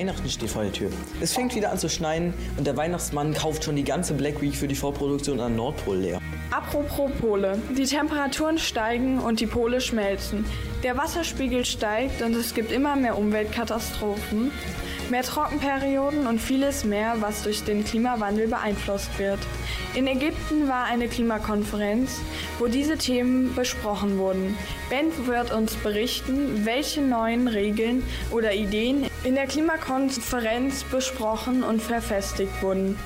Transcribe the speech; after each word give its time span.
Weihnachten 0.00 0.30
steht 0.30 0.48
vor 0.48 0.62
der 0.62 0.72
Tür. 0.72 0.88
Es 1.20 1.34
fängt 1.34 1.54
wieder 1.54 1.70
an 1.70 1.76
zu 1.76 1.90
schneien 1.90 2.32
und 2.56 2.66
der 2.66 2.74
Weihnachtsmann 2.74 3.34
kauft 3.34 3.64
schon 3.64 3.76
die 3.76 3.84
ganze 3.84 4.14
Black 4.14 4.40
Week 4.40 4.54
für 4.54 4.66
die 4.66 4.74
Vorproduktion 4.74 5.38
an 5.40 5.56
Nordpol 5.56 5.98
leer. 5.98 6.20
Apropos 6.50 7.10
Pole. 7.20 7.58
Die 7.76 7.84
Temperaturen 7.84 8.56
steigen 8.56 9.18
und 9.18 9.40
die 9.40 9.46
Pole 9.46 9.78
schmelzen. 9.78 10.46
Der 10.82 10.96
Wasserspiegel 10.96 11.66
steigt 11.66 12.22
und 12.22 12.34
es 12.34 12.54
gibt 12.54 12.72
immer 12.72 12.96
mehr 12.96 13.18
Umweltkatastrophen, 13.18 14.50
mehr 15.10 15.22
Trockenperioden 15.22 16.26
und 16.26 16.40
vieles 16.40 16.84
mehr, 16.84 17.16
was 17.20 17.42
durch 17.42 17.64
den 17.64 17.84
Klimawandel 17.84 18.48
beeinflusst 18.48 19.18
wird. 19.18 19.40
In 19.94 20.06
Ägypten 20.06 20.68
war 20.68 20.84
eine 20.84 21.08
Klimakonferenz, 21.08 22.18
wo 22.58 22.66
diese 22.66 22.96
Themen 22.96 23.54
besprochen 23.54 24.16
wurden. 24.16 24.56
Ben 24.88 25.12
wird 25.26 25.52
uns 25.52 25.74
berichten, 25.74 26.64
welche 26.64 27.02
neuen 27.02 27.46
Regeln 27.46 28.02
oder 28.30 28.54
Ideen 28.54 29.06
in 29.22 29.34
der 29.34 29.48
Klimakonferenz 29.48 30.84
besprochen 30.84 31.62
und 31.62 31.82
verfestigt 31.82 32.62
wurden. 32.62 32.96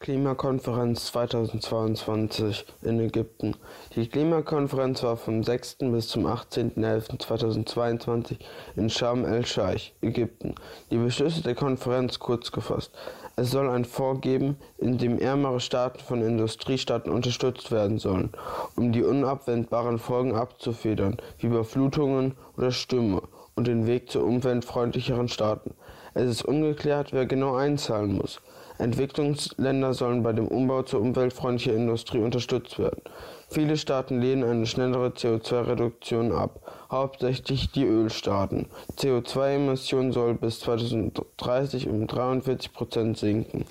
Klimakonferenz 0.00 1.06
2022 1.06 2.64
in 2.82 3.00
Ägypten. 3.00 3.56
Die 3.96 4.08
Klimakonferenz 4.08 5.02
war 5.02 5.16
vom 5.16 5.42
6. 5.42 5.78
bis 5.90 6.06
zum 6.06 6.24
18.11.2022 6.24 8.36
in 8.76 8.90
Sharm 8.90 9.24
el-Sheikh, 9.24 9.90
Ägypten. 10.00 10.54
Die 10.92 10.98
Beschlüsse 10.98 11.42
der 11.42 11.56
Konferenz 11.56 12.20
kurz 12.20 12.52
gefasst. 12.52 12.92
Es 13.34 13.50
soll 13.50 13.68
ein 13.68 13.84
Fonds 13.84 14.20
geben, 14.20 14.56
in 14.78 14.98
dem 14.98 15.18
ärmere 15.18 15.58
Staaten 15.58 15.98
von 15.98 16.22
Industriestaaten 16.22 17.10
unterstützt 17.10 17.72
werden 17.72 17.98
sollen, 17.98 18.30
um 18.76 18.92
die 18.92 19.02
unabwendbaren 19.02 19.98
Folgen 19.98 20.36
abzufedern, 20.36 21.16
wie 21.38 21.48
Überflutungen 21.48 22.36
oder 22.56 22.70
Stürme, 22.70 23.22
und 23.56 23.66
den 23.66 23.88
Weg 23.88 24.12
zu 24.12 24.22
umweltfreundlicheren 24.22 25.26
Staaten. 25.26 25.74
Es 26.14 26.30
ist 26.30 26.44
ungeklärt, 26.44 27.12
wer 27.12 27.26
genau 27.26 27.56
einzahlen 27.56 28.14
muss. 28.14 28.40
Entwicklungsländer 28.78 29.94
sollen 29.94 30.22
bei 30.22 30.32
dem 30.32 30.48
Umbau 30.48 30.82
zur 30.82 31.00
umweltfreundlichen 31.00 31.74
Industrie 31.74 32.18
unterstützt 32.18 32.78
werden. 32.78 33.02
Viele 33.50 33.76
Staaten 33.76 34.20
lehnen 34.20 34.44
eine 34.44 34.66
schnellere 34.66 35.08
CO2-Reduktion 35.08 36.32
ab, 36.32 36.60
hauptsächlich 36.90 37.70
die 37.72 37.84
Ölstaaten. 37.84 38.66
CO2-Emissionen 38.98 40.12
soll 40.12 40.34
bis 40.34 40.60
2030 40.60 41.88
um 41.88 42.06
43 42.06 42.72
Prozent 42.72 43.18
sinken. 43.18 43.64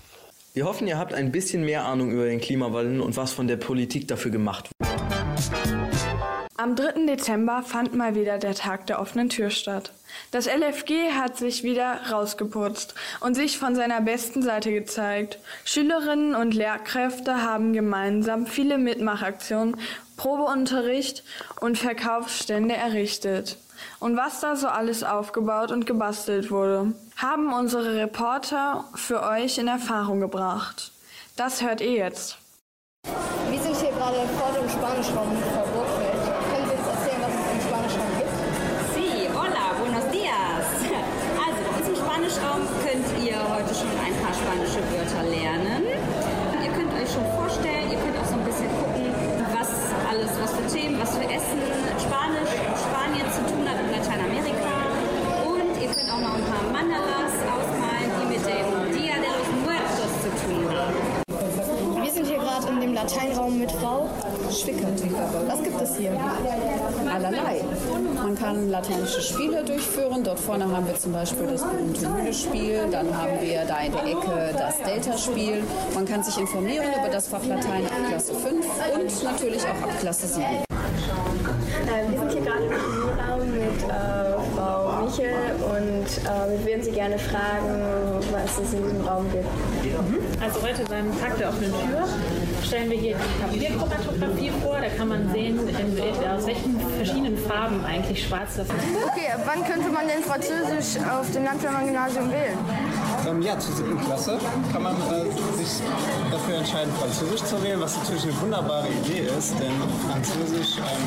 Wir 0.53 0.65
hoffen, 0.65 0.87
ihr 0.87 0.97
habt 0.97 1.13
ein 1.13 1.31
bisschen 1.31 1.63
mehr 1.63 1.85
Ahnung 1.85 2.09
über 2.09 2.25
den 2.25 2.41
Klimawandel 2.41 3.01
und 3.01 3.15
was 3.15 3.31
von 3.31 3.47
der 3.47 3.57
Politik 3.57 4.07
dafür 4.07 4.31
gemacht 4.31 4.65
wird. 4.65 4.76
Am 6.67 6.75
3. 6.75 7.05
Dezember 7.05 7.63
fand 7.63 7.95
mal 7.95 8.13
wieder 8.13 8.37
der 8.39 8.53
Tag 8.53 8.87
der 8.87 8.99
offenen 8.99 9.29
Tür 9.29 9.51
statt. 9.51 9.93
Das 10.31 10.47
LFG 10.47 11.13
hat 11.13 11.37
sich 11.37 11.63
wieder 11.63 12.11
rausgeputzt 12.11 12.93
und 13.21 13.35
sich 13.35 13.57
von 13.57 13.73
seiner 13.73 14.01
besten 14.01 14.41
Seite 14.41 14.73
gezeigt. 14.73 15.39
Schülerinnen 15.63 16.35
und 16.35 16.53
Lehrkräfte 16.53 17.41
haben 17.41 17.71
gemeinsam 17.71 18.47
viele 18.47 18.77
Mitmachaktionen, 18.77 19.77
Probeunterricht 20.17 21.23
und 21.61 21.77
Verkaufsstände 21.77 22.75
errichtet. 22.75 23.57
Und 24.01 24.17
was 24.17 24.41
da 24.41 24.57
so 24.57 24.67
alles 24.67 25.05
aufgebaut 25.05 25.71
und 25.71 25.85
gebastelt 25.85 26.51
wurde, 26.51 26.91
haben 27.15 27.53
unsere 27.53 27.95
Reporter 27.95 28.83
für 28.93 29.23
euch 29.23 29.57
in 29.57 29.69
Erfahrung 29.69 30.19
gebracht. 30.19 30.91
Das 31.37 31.61
hört 31.61 31.79
ihr 31.79 31.93
jetzt. 31.93 32.37
Wir 33.49 33.61
sind 33.61 33.77
hier 33.77 33.91
gerade 33.91 34.27
vor 34.37 34.51
dem 34.51 34.69
Spanischraum 34.69 35.31
in 35.31 35.76
Wörter 45.17 45.29
lernen. 45.29 45.83
Ihr 46.63 46.71
könnt 46.71 46.93
euch 46.93 47.11
schon 47.11 47.25
vorstellen, 47.35 47.89
ihr 47.91 47.97
könnt 47.97 48.17
auch 48.17 48.25
so 48.25 48.35
ein 48.35 48.45
bisschen 48.45 48.69
gucken, 48.69 49.09
was 49.53 49.69
alles, 50.09 50.29
was 50.41 50.51
für 50.53 50.67
Themen, 50.67 50.99
was 50.99 51.17
für 51.17 51.23
Essen 51.23 51.61
Spanisch 51.97 52.53
in 52.53 52.73
Spanien 52.77 53.25
zu 53.31 53.41
tun 53.49 53.65
hat 53.67 53.81
und 53.81 53.91
Lateinamerika. 53.91 54.73
Und 55.45 55.73
ihr 55.81 55.89
könnt 55.89 56.09
auch 56.11 56.21
noch 56.21 56.35
ein 56.35 56.45
paar 56.45 56.63
Mandalas 56.71 57.33
ausmalen, 57.49 58.09
die 58.21 58.27
mit 58.33 58.45
dem 58.45 58.67
Dia 58.93 59.15
de 59.17 59.29
los 59.33 59.49
Muertos 59.63 60.13
zu 60.21 60.29
tun 60.45 60.69
haben. 60.69 62.03
Wir 62.03 62.11
sind 62.11 62.27
hier 62.27 62.37
gerade 62.37 62.67
in 62.67 62.79
dem 62.81 62.93
Lateinraum 62.93 63.59
mit 63.59 63.71
Frau 63.71 64.09
Was 64.47 65.63
gibt 65.63 65.81
es 65.81 65.97
hier? 65.97 66.11
allerlei. 67.17 67.61
Man 68.15 68.35
kann 68.35 68.69
lateinische 68.69 69.21
Spiele 69.21 69.63
durchführen. 69.63 70.23
Dort 70.23 70.39
vorne 70.39 70.69
haben 70.71 70.87
wir 70.87 70.95
zum 70.95 71.13
Beispiel 71.13 71.47
das 71.47 71.63
berühmte 71.63 72.07
Mühle-Spiel. 72.09 72.87
Dann 72.91 73.15
haben 73.15 73.41
wir 73.41 73.65
da 73.65 73.79
in 73.79 73.91
der 73.91 74.05
Ecke 74.05 74.55
das 74.57 74.77
Delta-Spiel. 74.79 75.63
Man 75.93 76.05
kann 76.05 76.23
sich 76.23 76.37
informieren 76.37 76.87
über 76.97 77.09
das 77.09 77.27
Fach 77.27 77.45
Latein 77.45 77.85
ab 77.85 77.91
Klasse 78.09 78.33
5 78.33 78.65
und 78.95 79.23
natürlich 79.23 79.63
auch 79.63 79.83
ab 79.83 79.99
Klasse 79.99 80.27
7. 80.27 80.45
Äh, 80.45 82.11
wir 82.11 82.19
sind 82.19 82.31
hier 82.31 82.41
gerade 82.41 82.65
im 82.65 82.71
Schulraum 82.71 83.51
mit 83.51 83.83
äh, 83.83 84.55
Frau 84.55 85.03
Michel 85.03 85.33
und 85.63 86.07
äh, 86.07 86.51
wir 86.51 86.65
würden 86.65 86.83
Sie 86.83 86.91
gerne 86.91 87.17
fragen, 87.17 88.23
was 88.31 88.57
es 88.59 88.73
in 88.73 88.83
diesem 88.83 89.07
Raum 89.07 89.25
gibt. 89.31 89.47
Also 90.41 90.61
heute 90.61 90.83
beim 90.89 91.19
Tag 91.19 91.37
der 91.37 91.49
offenen 91.49 91.71
Tür 91.71 92.07
stellen 92.65 92.89
wir 92.89 92.97
hier 92.97 93.15
die 93.15 93.41
Papierchromatographie 93.43 94.51
vor. 94.61 94.77
Da 94.79 94.89
kann 94.89 95.07
man 95.07 95.31
sehen, 95.31 95.59
aus 96.35 96.45
welchen 96.45 96.79
verschiedenen 96.95 97.37
Farben 97.37 97.83
eigentlich 97.85 98.27
schwarz 98.27 98.55
das 98.57 98.67
ist. 98.67 98.75
Okay, 99.05 99.31
wann 99.45 99.63
könnte 99.63 99.89
man 99.89 100.07
denn 100.07 100.23
Französisch 100.23 101.01
auf 101.03 101.31
dem 101.31 101.43
Landwehrmann-Gymnasium 101.45 102.31
wählen? 102.31 102.57
Ähm, 103.27 103.41
ja, 103.41 103.59
zur 103.59 103.75
siebten 103.75 103.99
Klasse 104.05 104.39
kann 104.71 104.83
man 104.83 104.95
äh, 104.95 105.57
sich 105.57 105.81
dafür 106.31 106.57
entscheiden, 106.57 106.93
Französisch 106.99 107.43
zu 107.43 107.61
wählen, 107.61 107.79
was 107.81 107.97
natürlich 107.97 108.23
eine 108.23 108.41
wunderbare 108.41 108.87
Idee 108.87 109.27
ist, 109.37 109.53
denn 109.59 109.73
Französisch 110.07 110.77
ähm, 110.77 111.03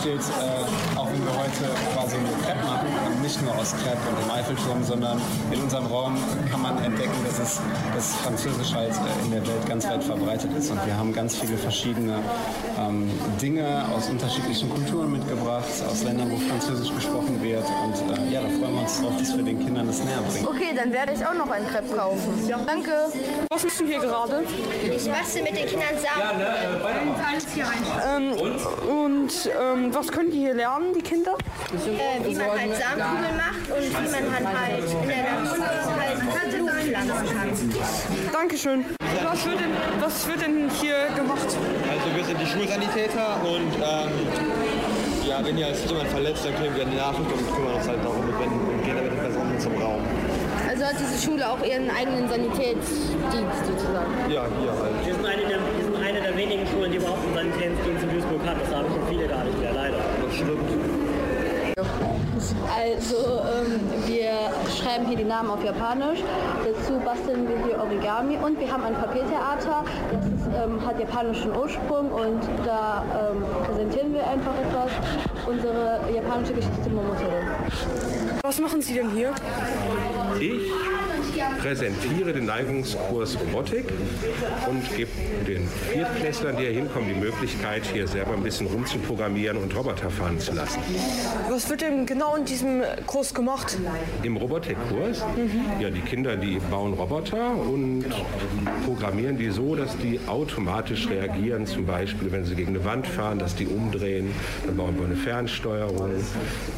steht, 0.00 0.20
äh, 0.20 0.98
auch 0.98 1.08
wenn 1.10 1.24
wir 1.24 1.34
heute 1.34 1.66
quasi 1.94 2.16
eine 2.16 2.28
Crepe 2.44 2.64
machen, 2.64 2.86
und 3.06 3.22
nicht 3.22 3.42
nur 3.42 3.54
aus 3.56 3.74
Crepe 3.82 3.98
und 4.08 4.18
dem 4.22 4.30
Eiffelturm, 4.30 4.84
sondern 4.84 5.20
in 5.50 5.62
unserem 5.62 5.86
Raum 5.86 6.16
kann 6.50 6.62
man 6.62 6.78
entdecken, 6.84 7.16
dass, 7.24 7.38
es, 7.38 7.60
dass 7.94 8.14
Französisch 8.22 8.72
halt 8.72 8.92
äh, 8.92 9.24
in 9.24 9.32
der 9.32 9.46
Welt 9.46 9.66
ganz 9.68 9.84
weit 9.88 10.04
verbreitet 10.04 10.50
ist. 10.56 10.70
Und 10.70 10.84
wir 10.86 10.96
haben 10.96 11.12
ganz 11.12 11.36
viele 11.36 11.56
verschiedene 11.56 12.18
ähm, 12.78 13.10
Dinge 13.40 13.84
aus 13.94 14.08
unterschiedlichen 14.08 14.70
Kulturen 14.70 15.10
mitgebracht, 15.10 15.64
aus 15.90 16.02
Ländern, 16.04 16.30
wo 16.30 16.36
Französisch 16.36 16.94
gesprochen 16.94 17.42
wird. 17.42 17.64
Und 17.82 17.94
äh, 18.16 18.32
ja, 18.32 18.42
da 18.42 18.48
freuen 18.48 18.74
wir 18.74 18.82
uns 18.82 19.00
drauf, 19.00 19.12
dass 19.18 19.36
wir 19.36 19.44
den 19.44 19.58
Kindern 19.58 19.86
das 19.88 20.04
näher 20.04 20.22
bringen. 20.30 20.46
Okay, 20.46 20.72
dann 20.76 20.92
werde 20.92 21.12
ich 21.12 21.26
auch 21.26 21.34
noch 21.34 21.50
ein 21.50 21.63
Crepe 21.64 21.96
kaufen. 21.96 22.52
Danke. 22.66 22.92
Was 23.50 23.64
machst 23.64 23.80
du 23.80 23.86
hier 23.86 23.98
gerade? 23.98 24.44
Ich 24.84 25.10
bastel 25.10 25.42
mit 25.42 25.56
den 25.56 25.66
Kindern 25.66 25.96
Samen. 25.98 26.40
Ähm, 28.06 28.32
und 28.88 29.32
ähm, 29.46 29.94
was 29.94 30.10
können 30.10 30.30
die 30.30 30.38
hier 30.38 30.54
lernen, 30.54 30.92
die 30.94 31.02
Kinder? 31.02 31.36
Äh, 31.72 32.24
wie 32.26 32.34
man 32.34 32.50
halt 32.50 32.76
Samenkugeln 32.76 33.36
macht 33.36 33.70
und 33.70 33.84
wie 33.90 34.10
man 34.10 34.24
halt, 34.34 34.46
halt 34.60 34.84
in 35.02 35.08
der 35.08 35.22
Natur 35.22 35.66
halt 36.00 36.50
Blumen 36.54 36.74
pflanzen 36.80 37.70
kann. 37.72 38.32
Dankeschön. 38.32 38.84
Was 39.22 39.46
wird 39.46 39.60
denn, 39.60 39.70
was 40.00 40.26
wird 40.26 40.42
denn 40.42 40.70
hier 40.80 41.08
gemacht? 41.16 41.46
Also 41.46 42.16
wir 42.16 42.24
sind 42.24 42.40
die 42.40 42.46
Schulsanitäter 42.46 43.36
und 43.42 43.74
ähm, 43.76 44.10
ja, 45.26 45.44
wenn 45.44 45.56
hier 45.56 45.68
ist 45.68 45.88
jemand 45.88 46.08
verletzt, 46.08 46.44
dann 46.44 46.54
kriegen 46.54 46.74
wir 46.76 46.86
Nachricht 46.86 47.32
und 47.32 47.54
kümmern 47.54 47.74
uns 47.74 47.88
halt 47.88 48.04
darum 48.04 48.20
und, 48.20 48.84
gehen 48.84 48.94
dann 48.94 49.04
mit 49.04 49.12
den 49.12 49.20
Personen 49.20 49.58
zum 49.60 49.72
Raum. 49.80 50.02
Also 50.84 50.96
hat 50.96 51.00
diese 51.00 51.26
Schule 51.26 51.48
auch 51.48 51.64
ihren 51.64 51.88
eigenen 51.88 52.28
Sanitätsdienst 52.28 53.64
sozusagen. 53.64 54.12
Ja, 54.28 54.44
hier 54.60 54.72
halt. 54.72 55.06
Wir 55.06 55.14
sind, 55.14 55.24
eine 55.24 55.42
der, 55.46 55.56
wir 55.56 55.84
sind 55.84 55.96
eine 55.96 56.20
der 56.20 56.36
wenigen 56.36 56.66
Schulen, 56.66 56.90
die 56.92 56.98
überhaupt 56.98 57.24
einen 57.24 57.34
Sanitätsdienst 57.34 58.02
in 58.02 58.10
Duisburg 58.10 58.40
hat. 58.44 58.56
Das 58.60 58.74
haben 58.74 58.88
schon 58.92 59.08
viele 59.08 59.26
gar 59.26 59.44
nicht 59.44 59.58
mehr, 59.60 59.72
leider. 59.72 59.96
Das 59.96 60.34
stimmt. 60.34 60.60
Also 62.76 63.40
ähm, 63.48 63.80
wir 64.06 64.30
schreiben 64.70 65.06
hier 65.06 65.16
die 65.16 65.24
Namen 65.24 65.50
auf 65.50 65.64
Japanisch, 65.64 66.20
dazu 66.64 66.98
basteln 67.02 67.48
wir 67.48 67.64
hier 67.64 67.78
Origami 67.78 68.36
und 68.36 68.60
wir 68.60 68.70
haben 68.70 68.84
ein 68.84 68.94
Papiertheater, 68.94 69.84
das 70.12 70.26
ist, 70.26 70.46
ähm, 70.54 70.84
hat 70.84 71.00
japanischen 71.00 71.56
Ursprung 71.56 72.10
und 72.10 72.42
da 72.66 73.04
ähm, 73.32 73.42
präsentieren 73.64 74.12
wir 74.12 74.26
einfach 74.28 74.52
etwas, 74.60 74.90
unsere 75.46 76.00
japanische 76.12 76.52
Geschichte 76.52 76.90
Momotere. 76.90 77.40
Was 78.44 78.60
machen 78.60 78.82
Sie 78.82 78.92
denn 78.92 79.10
hier? 79.12 79.34
Ich 80.38 80.70
präsentiere 81.60 82.32
den 82.32 82.46
Neigungskurs 82.46 83.38
Robotik 83.40 83.86
und 84.68 84.96
gebe 84.96 85.10
den 85.46 85.68
Viertklässlern, 85.92 86.56
die 86.56 86.64
hier 86.64 86.72
hinkommen, 86.72 87.08
die 87.08 87.20
Möglichkeit, 87.20 87.82
hier 87.92 88.06
selber 88.08 88.32
ein 88.32 88.42
bisschen 88.42 88.66
rumzuprogrammieren 88.66 89.56
und 89.58 89.74
Roboter 89.76 90.10
fahren 90.10 90.38
zu 90.38 90.52
lassen. 90.52 90.80
Was 91.48 91.68
wird 91.68 91.82
denn 91.82 92.06
genau 92.06 92.36
in 92.36 92.44
diesem 92.44 92.82
Kurs 93.06 93.34
gemacht? 93.34 93.76
Im 94.22 94.36
Robotikkurs, 94.36 95.22
ja, 95.80 95.90
die 95.90 96.00
Kinder, 96.00 96.36
die 96.36 96.58
bauen 96.70 96.94
Roboter 96.94 97.54
und 97.54 98.04
programmieren 98.84 99.36
die 99.36 99.50
so, 99.50 99.74
dass 99.74 99.96
die 99.98 100.20
automatisch 100.26 101.08
reagieren, 101.08 101.66
zum 101.66 101.86
Beispiel, 101.86 102.32
wenn 102.32 102.44
sie 102.44 102.54
gegen 102.54 102.70
eine 102.70 102.84
Wand 102.84 103.06
fahren, 103.06 103.38
dass 103.38 103.54
die 103.54 103.66
umdrehen. 103.66 104.32
Dann 104.66 104.76
bauen 104.76 104.98
wir 104.98 105.06
eine 105.06 105.16
Fernsteuerung, 105.16 106.10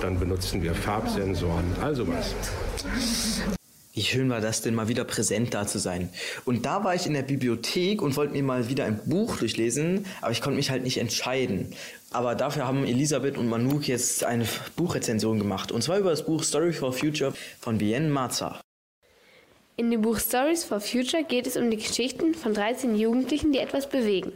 dann 0.00 0.18
benutzen 0.18 0.62
wir 0.62 0.74
Farbsensoren, 0.74 1.64
also 1.80 2.06
was. 2.08 2.34
Wie 3.96 4.02
schön 4.02 4.28
war 4.28 4.42
das 4.42 4.60
denn, 4.60 4.74
mal 4.74 4.88
wieder 4.88 5.04
präsent 5.04 5.54
da 5.54 5.66
zu 5.66 5.78
sein. 5.78 6.10
Und 6.44 6.66
da 6.66 6.84
war 6.84 6.94
ich 6.94 7.06
in 7.06 7.14
der 7.14 7.22
Bibliothek 7.22 8.02
und 8.02 8.14
wollte 8.14 8.34
mir 8.34 8.42
mal 8.42 8.68
wieder 8.68 8.84
ein 8.84 9.00
Buch 9.06 9.38
durchlesen, 9.38 10.04
aber 10.20 10.32
ich 10.32 10.42
konnte 10.42 10.58
mich 10.58 10.68
halt 10.68 10.82
nicht 10.82 10.98
entscheiden. 10.98 11.72
Aber 12.10 12.34
dafür 12.34 12.66
haben 12.66 12.84
Elisabeth 12.84 13.38
und 13.38 13.48
Manuk 13.48 13.88
jetzt 13.88 14.22
eine 14.22 14.44
Buchrezension 14.76 15.38
gemacht. 15.38 15.72
Und 15.72 15.80
zwar 15.80 15.96
über 15.96 16.10
das 16.10 16.26
Buch 16.26 16.42
Story 16.42 16.74
for 16.74 16.92
Future 16.92 17.32
von 17.58 17.78
Bien 17.78 18.10
Marza. 18.10 18.60
In 19.78 19.90
dem 19.90 20.02
Buch 20.02 20.18
Stories 20.18 20.62
for 20.62 20.80
Future 20.80 21.24
geht 21.24 21.46
es 21.46 21.56
um 21.56 21.70
die 21.70 21.78
Geschichten 21.78 22.34
von 22.34 22.52
13 22.52 22.96
Jugendlichen, 22.96 23.52
die 23.52 23.60
etwas 23.60 23.88
bewegen. 23.88 24.32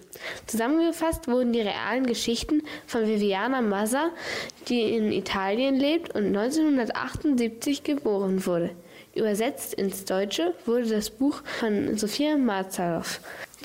Zusammengefasst 0.46 1.28
wurden 1.28 1.52
die 1.52 1.60
realen 1.60 2.06
Geschichten 2.06 2.62
von 2.86 3.06
Viviana 3.06 3.60
Mazza, 3.60 4.08
die 4.68 4.80
in 4.80 5.12
Italien 5.12 5.76
lebt 5.76 6.14
und 6.14 6.28
1978 6.34 7.84
geboren 7.84 8.46
wurde. 8.46 8.70
Übersetzt 9.14 9.74
ins 9.74 10.04
Deutsche 10.04 10.54
wurde 10.66 10.86
das 10.86 11.10
Buch 11.10 11.42
von 11.58 11.98
Sophia 11.98 12.36
Marzalow. 12.36 13.04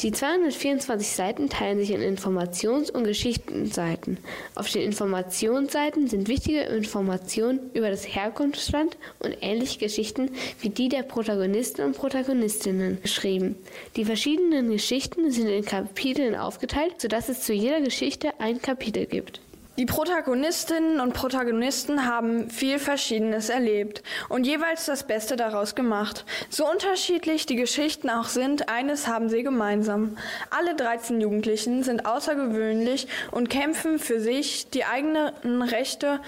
Die 0.01 0.11
224 0.11 1.07
Seiten 1.07 1.49
teilen 1.49 1.79
sich 1.79 1.91
in 1.91 2.01
Informations- 2.01 2.91
und 2.91 3.05
Geschichtenseiten. 3.05 4.17
Auf 4.55 4.69
den 4.69 4.81
Informationsseiten 4.81 6.07
sind 6.07 6.27
wichtige 6.27 6.61
Informationen 6.61 7.71
über 7.73 7.89
das 7.89 8.03
Herkunftsland 8.03 8.97
und 9.19 9.37
ähnliche 9.39 9.79
Geschichten 9.79 10.31
wie 10.59 10.69
die 10.69 10.89
der 10.89 11.03
Protagonisten 11.03 11.85
und 11.85 11.95
Protagonistinnen 11.95 13.01
geschrieben. 13.01 13.55
Die 13.95 14.03
verschiedenen 14.03 14.69
Geschichten 14.69 15.31
sind 15.31 15.47
in 15.47 15.63
Kapiteln 15.63 16.35
aufgeteilt, 16.35 16.99
sodass 16.99 17.29
es 17.29 17.41
zu 17.41 17.53
jeder 17.53 17.79
Geschichte 17.79 18.33
ein 18.39 18.61
Kapitel 18.61 19.05
gibt. 19.05 19.39
Die 19.77 19.85
Protagonistinnen 19.85 21.01
und 21.01 21.13
Protagonisten 21.13 22.05
haben 22.05 22.49
viel 22.49 22.79
Verschiedenes 22.79 23.49
erlebt 23.49 24.03
und 24.29 24.47
jeweils 24.47 24.85
das 24.85 25.05
Beste 25.05 25.35
daraus 25.35 25.75
gemacht. 25.75 26.23
So 26.49 26.65
unterschiedlich 26.65 27.45
die 27.45 27.57
Geschichten 27.57 28.09
auch 28.09 28.29
sind, 28.29 28.69
eines 28.69 29.09
haben 29.09 29.27
sie 29.27 29.43
gemeinsam. 29.43 30.17
Alle 30.49 30.75
13 30.75 31.19
Jugendlichen 31.19 31.83
sind 31.83 32.05
außergewöhnlich 32.05 33.09
und 33.31 33.49
kämpfen 33.49 33.99
für 33.99 34.21
sich, 34.21 34.69
die 34.69 34.85
eigenen 34.85 35.61
Rechte 35.61 36.21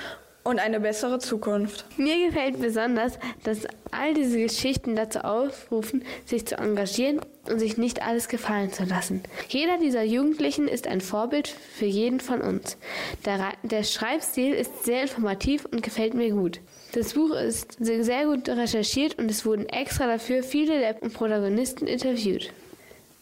und 0.47 0.59
eine 0.59 0.79
bessere 0.79 1.19
Zukunft. 1.19 1.85
Mir 1.97 2.25
gefällt 2.25 2.61
besonders, 2.61 3.19
dass 3.43 3.67
all 3.91 4.13
diese 4.13 4.39
Geschichten 4.39 4.95
dazu 4.95 5.19
aufrufen, 5.19 6.05
sich 6.25 6.47
zu 6.47 6.55
engagieren 6.57 7.19
und 7.49 7.59
sich 7.59 7.77
nicht 7.77 8.01
alles 8.01 8.29
gefallen 8.29 8.71
zu 8.71 8.85
lassen. 8.85 9.23
Jeder 9.49 9.77
dieser 9.77 10.03
Jugendlichen 10.03 10.69
ist 10.69 10.87
ein 10.87 11.01
Vorbild 11.01 11.49
für 11.49 11.85
jeden 11.85 12.21
von 12.21 12.39
uns. 12.39 12.77
Der, 13.25 13.51
der 13.63 13.83
Schreibstil 13.83 14.53
ist 14.53 14.85
sehr 14.85 15.01
informativ 15.01 15.65
und 15.65 15.83
gefällt 15.83 16.13
mir 16.13 16.31
gut. 16.31 16.61
Das 16.93 17.13
Buch 17.13 17.31
ist 17.31 17.75
sehr 17.79 18.25
gut 18.25 18.47
recherchiert 18.47 19.19
und 19.19 19.29
es 19.29 19.45
wurden 19.45 19.67
extra 19.67 20.07
dafür 20.07 20.43
viele 20.43 20.79
der 20.79 20.93
Protagonisten 20.93 21.87
interviewt. 21.87 22.53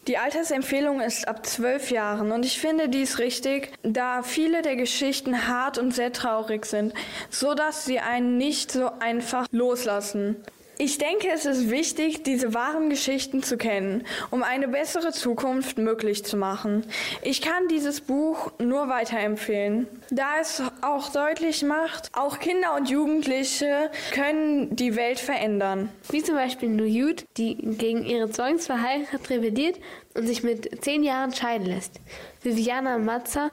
Die 0.07 0.19
Altersempfehlung 0.19 1.01
ist 1.01 1.27
ab 1.27 1.47
zwölf 1.47 1.89
Jahren 1.89 2.31
und 2.31 2.45
ich 2.45 2.59
finde 2.59 2.89
dies 2.89 3.17
richtig, 3.17 3.71
da 3.81 4.21
viele 4.21 4.61
der 4.61 4.75
Geschichten 4.75 5.47
hart 5.47 5.79
und 5.79 5.95
sehr 5.95 6.13
traurig 6.13 6.67
sind, 6.67 6.93
so 7.31 7.55
dass 7.55 7.85
sie 7.85 7.99
einen 7.99 8.37
nicht 8.37 8.71
so 8.71 8.91
einfach 8.99 9.47
loslassen. 9.51 10.35
Ich 10.77 10.97
denke, 10.97 11.29
es 11.33 11.45
ist 11.45 11.69
wichtig, 11.69 12.23
diese 12.23 12.53
wahren 12.53 12.89
Geschichten 12.89 13.41
zu 13.41 13.55
kennen, 13.55 14.03
um 14.29 14.43
eine 14.43 14.67
bessere 14.67 15.13
Zukunft 15.13 15.77
möglich 15.77 16.25
zu 16.25 16.35
machen. 16.35 16.85
Ich 17.21 17.41
kann 17.41 17.69
dieses 17.69 18.01
Buch 18.01 18.51
nur 18.59 18.89
weiterempfehlen, 18.89 19.87
da 20.09 20.39
es 20.41 20.61
auch 20.81 21.09
deutlich 21.13 21.63
macht, 21.63 22.09
auch 22.13 22.39
Kinder 22.39 22.75
und 22.75 22.89
Jugendliche 22.89 23.89
können 24.13 24.75
die 24.75 24.97
Welt 24.97 25.19
verändern. 25.19 25.89
Wie 26.09 26.21
zum 26.21 26.35
Beispiel 26.35 26.67
Nuyut, 26.67 27.23
die 27.37 27.55
gegen 27.55 28.03
ihre 28.03 28.29
Zwangsverheirat 28.29 29.29
rebelliert 29.29 29.79
und 30.13 30.27
sich 30.27 30.43
mit 30.43 30.83
zehn 30.83 31.03
Jahren 31.03 31.33
scheiden 31.33 31.67
lässt. 31.67 32.01
Viviana 32.43 32.97
Mazza 32.97 33.49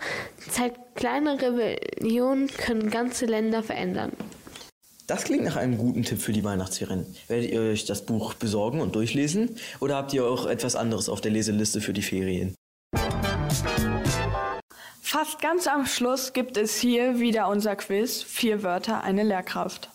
zeigt, 0.50 0.96
kleine 0.96 1.40
Rebellionen 1.40 2.48
können 2.48 2.90
ganze 2.90 3.26
Länder 3.26 3.62
verändern. 3.62 4.12
Das 5.12 5.24
klingt 5.24 5.44
nach 5.44 5.56
einem 5.56 5.76
guten 5.76 6.04
Tipp 6.04 6.22
für 6.22 6.32
die 6.32 6.42
Weihnachtsferien. 6.42 7.04
Werdet 7.28 7.50
ihr 7.50 7.60
euch 7.60 7.84
das 7.84 8.06
Buch 8.06 8.32
besorgen 8.32 8.80
und 8.80 8.94
durchlesen 8.94 9.56
oder 9.78 9.96
habt 9.96 10.14
ihr 10.14 10.24
auch 10.24 10.46
etwas 10.46 10.74
anderes 10.74 11.10
auf 11.10 11.20
der 11.20 11.30
Leseliste 11.30 11.82
für 11.82 11.92
die 11.92 12.00
Ferien? 12.00 12.54
Fast 15.02 15.42
ganz 15.42 15.66
am 15.66 15.84
Schluss 15.84 16.32
gibt 16.32 16.56
es 16.56 16.78
hier 16.78 17.20
wieder 17.20 17.48
unser 17.48 17.76
Quiz. 17.76 18.22
Vier 18.22 18.62
Wörter, 18.62 19.04
eine 19.04 19.22
Lehrkraft. 19.22 19.90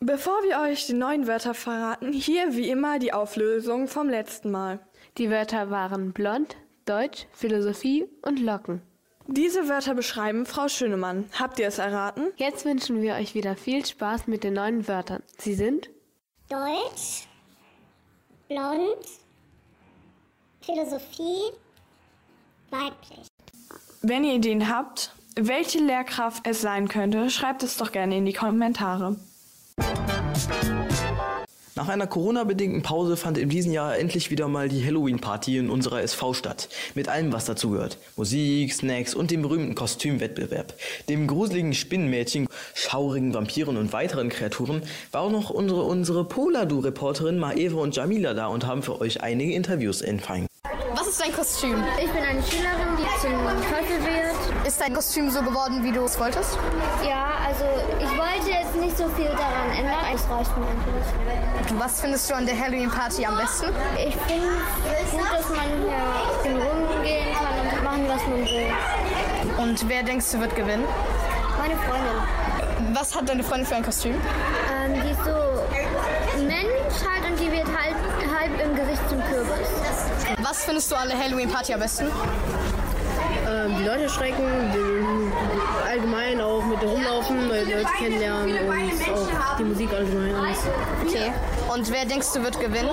Bevor 0.00 0.42
wir 0.42 0.68
euch 0.68 0.88
die 0.88 0.94
neuen 0.94 1.28
Wörter 1.28 1.54
verraten, 1.54 2.12
hier 2.12 2.56
wie 2.56 2.68
immer 2.68 2.98
die 2.98 3.12
Auflösung 3.12 3.86
vom 3.86 4.08
letzten 4.08 4.50
Mal. 4.50 4.80
Die 5.16 5.30
Wörter 5.30 5.70
waren 5.70 6.12
blond, 6.12 6.56
Deutsch, 6.86 7.28
Philosophie 7.32 8.06
und 8.22 8.40
Locken. 8.40 8.82
Diese 9.28 9.68
Wörter 9.68 9.94
beschreiben 9.94 10.46
Frau 10.46 10.68
Schönemann. 10.68 11.28
Habt 11.38 11.58
ihr 11.58 11.66
es 11.66 11.78
erraten? 11.78 12.28
Jetzt 12.36 12.64
wünschen 12.64 13.02
wir 13.02 13.14
euch 13.14 13.34
wieder 13.34 13.56
viel 13.56 13.84
Spaß 13.84 14.28
mit 14.28 14.44
den 14.44 14.54
neuen 14.54 14.86
Wörtern. 14.86 15.22
Sie 15.38 15.54
sind 15.54 15.90
Deutsch, 16.48 17.26
blond, 18.48 19.04
Philosophie, 20.60 21.50
weiblich. 22.70 23.26
Wenn 24.02 24.22
ihr 24.22 24.34
Ideen 24.34 24.68
habt, 24.68 25.12
welche 25.34 25.80
Lehrkraft 25.80 26.46
es 26.46 26.60
sein 26.60 26.86
könnte, 26.86 27.28
schreibt 27.28 27.64
es 27.64 27.76
doch 27.76 27.90
gerne 27.90 28.16
in 28.16 28.26
die 28.26 28.32
Kommentare. 28.32 29.16
Nach 31.76 31.90
einer 31.90 32.06
Corona-bedingten 32.06 32.80
Pause 32.80 33.18
fand 33.18 33.36
in 33.36 33.50
diesem 33.50 33.70
Jahr 33.70 33.98
endlich 33.98 34.30
wieder 34.30 34.48
mal 34.48 34.70
die 34.70 34.82
Halloween-Party 34.82 35.58
in 35.58 35.68
unserer 35.68 36.00
SV 36.00 36.32
statt. 36.32 36.70
Mit 36.94 37.08
allem, 37.08 37.34
was 37.34 37.44
dazugehört. 37.44 37.98
Musik, 38.16 38.72
Snacks 38.72 39.14
und 39.14 39.30
dem 39.30 39.42
berühmten 39.42 39.74
Kostümwettbewerb. 39.74 40.72
Dem 41.10 41.26
gruseligen 41.26 41.74
Spinnenmädchen, 41.74 42.48
schaurigen 42.72 43.34
Vampiren 43.34 43.76
und 43.76 43.92
weiteren 43.92 44.30
Kreaturen 44.30 44.84
war 45.12 45.20
auch 45.20 45.30
noch 45.30 45.50
unsere, 45.50 45.82
unsere 45.82 46.24
Poladu-Reporterin 46.24 47.38
Maeva 47.38 47.78
und 47.78 47.94
Jamila 47.94 48.32
da 48.32 48.46
und 48.46 48.66
haben 48.66 48.82
für 48.82 48.98
euch 48.98 49.20
einige 49.20 49.52
Interviews 49.52 50.00
empfangen. 50.00 50.46
Was 50.96 51.08
ist 51.08 51.20
dein 51.20 51.30
Kostüm? 51.30 51.84
Ich 51.98 52.10
bin 52.10 52.22
eine 52.22 52.42
Schülerin, 52.42 52.96
die 52.96 53.20
zum 53.20 53.32
Teufel 53.70 54.00
wird. 54.02 54.66
Ist 54.66 54.80
dein 54.80 54.94
Kostüm 54.94 55.28
so 55.28 55.42
geworden, 55.42 55.84
wie 55.84 55.92
du 55.92 56.04
es 56.04 56.18
wolltest? 56.18 56.58
Ja, 57.06 57.32
also 57.46 57.64
ich 58.00 58.08
wollte 58.16 58.50
jetzt 58.50 58.74
nicht 58.76 58.96
so 58.96 59.06
viel 59.10 59.28
daran 59.28 59.70
ändern. 59.76 59.94
Es 60.14 60.22
reicht 60.30 60.56
mir 60.56 60.66
eigentlich. 60.66 61.78
Was 61.78 62.00
findest 62.00 62.30
du 62.30 62.34
an 62.34 62.46
der 62.46 62.58
Halloween-Party 62.58 63.26
am 63.26 63.36
besten? 63.36 63.66
Ich 63.98 64.16
finde 64.16 64.48
gut, 65.12 65.20
dass 65.30 65.48
man 65.50 65.66
hier 65.84 66.50
in 66.50 66.56
Runden 66.56 67.02
gehen 67.02 67.26
kann 67.34 67.60
und 67.60 67.84
machen, 67.84 68.08
was 68.08 68.22
man 68.22 68.44
will. 68.46 68.72
Und 69.58 69.88
wer 69.90 70.02
denkst 70.02 70.32
du 70.32 70.40
wird 70.40 70.56
gewinnen? 70.56 70.86
Meine 71.58 71.76
Freundin. 71.76 72.94
Was 72.94 73.14
hat 73.14 73.28
deine 73.28 73.44
Freundin 73.44 73.66
für 73.66 73.76
ein 73.76 73.84
Kostüm? 73.84 74.14
Ähm, 74.14 74.94
die 74.94 75.10
ist 75.10 75.24
so 75.24 76.42
Mensch 76.42 76.96
halt 77.04 77.30
und 77.30 77.38
die 77.38 77.52
wird 77.52 77.66
halb, 77.66 77.96
halb 78.34 78.60
im 78.64 78.74
Gesicht 78.74 79.02
zum 79.10 79.22
Kürbis. 79.24 80.35
Was 80.48 80.64
findest 80.64 80.92
du 80.92 80.94
an 80.94 81.08
der 81.08 81.18
Halloween-Party 81.18 81.74
am 81.74 81.80
besten? 81.80 82.04
Ähm, 83.48 83.76
die 83.80 83.84
Leute 83.84 84.08
schrecken, 84.08 84.44
die, 84.72 85.88
allgemein 85.88 86.40
auch 86.40 86.64
mit 86.64 86.80
rumlaufen, 86.82 87.48
neue 87.48 87.64
Leute 87.64 87.88
kennenlernen 87.98 88.56
und 88.68 89.12
auch 89.12 89.56
die 89.58 89.64
Musik 89.64 89.92
allgemein 89.92 90.36
alles. 90.36 90.58
Okay. 91.04 91.32
Und 91.74 91.90
wer 91.90 92.04
denkst 92.04 92.28
du 92.32 92.44
wird 92.44 92.60
gewinnen? 92.60 92.90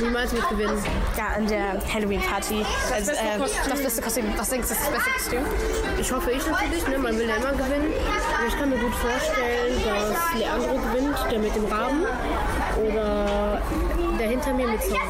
Niemals 0.00 0.32
wird 0.32 0.48
gewinnen. 0.48 0.80
Ja, 1.16 1.26
an 1.36 1.48
der 1.48 1.76
Halloween-Party. 1.92 2.64
Das, 2.88 3.04
beste 3.04 3.12
äh, 3.14 3.38
das 3.68 3.82
beste 3.82 4.02
Kostüm. 4.02 4.24
Was 4.36 4.48
denkst 4.50 4.68
du 4.68 4.74
ist 4.74 4.80
das 4.80 4.90
beste 4.92 5.10
Kostüm? 5.10 5.42
Ich 5.98 6.12
hoffe 6.12 6.30
ich 6.30 6.46
natürlich, 6.46 6.86
ne? 6.86 6.98
man 6.98 7.18
will 7.18 7.28
ja 7.28 7.34
immer 7.34 7.50
gewinnen. 7.50 7.92
Aber 8.38 8.46
ich 8.46 8.56
kann 8.56 8.70
mir 8.70 8.78
gut 8.78 8.94
vorstellen, 8.94 9.82
dass 9.84 10.38
Leandro 10.38 10.74
gewinnt, 10.74 11.18
der 11.32 11.38
mit 11.40 11.56
dem 11.56 11.64
Raben. 11.64 12.06
Oder 12.86 13.60
der 14.20 14.28
hinter 14.28 14.52
mir 14.52 14.68
mit 14.68 14.80
Zorn. 14.82 15.00